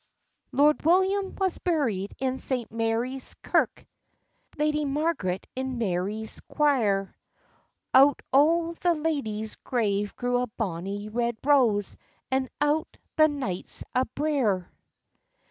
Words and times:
Lord 0.51 0.83
William 0.83 1.35
was 1.35 1.59
buried 1.59 2.15
in 2.17 2.39
St. 2.39 2.71
Marie's 2.71 3.35
kirk, 3.43 3.85
Lady 4.57 4.83
Margaret 4.83 5.45
in 5.55 5.77
Marie's 5.77 6.39
quire; 6.49 7.15
Out 7.93 8.23
o' 8.33 8.73
the 8.79 8.95
lady's 8.95 9.57
grave 9.57 10.15
grew 10.15 10.41
a 10.41 10.47
bonny 10.47 11.07
red 11.07 11.37
rose, 11.45 11.97
And 12.31 12.49
out 12.59 12.87
o' 12.95 12.99
the 13.15 13.27
knight's 13.27 13.83
a 13.93 14.05
brier. 14.05 14.71